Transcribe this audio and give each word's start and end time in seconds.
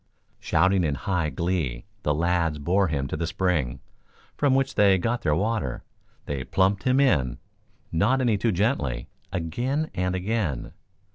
Shouting 0.39 0.83
in 0.83 0.95
high 0.95 1.29
glee 1.29 1.85
the 2.01 2.11
lads 2.15 2.57
bore 2.57 2.87
him 2.87 3.07
to 3.07 3.15
the 3.15 3.27
spring 3.27 3.81
from 4.35 4.55
which 4.55 4.73
they 4.73 4.97
got 4.97 5.21
their 5.21 5.35
water. 5.35 5.83
They 6.25 6.43
plumped 6.43 6.85
him 6.85 6.99
in, 6.99 7.37
not 7.91 8.19
any 8.19 8.35
too 8.39 8.51
gently, 8.51 9.09
again 9.31 9.91
and 9.93 10.15
again. 10.15 10.71